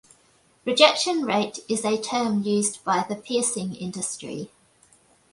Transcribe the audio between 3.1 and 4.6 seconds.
piercing industry.